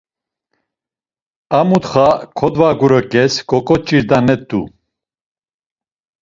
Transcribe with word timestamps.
A 1.57 1.61
mutxa 1.69 2.07
kodvagureǩes 2.37 3.33
ǩoǩoǩç̌irdanet̆u. 3.49 4.61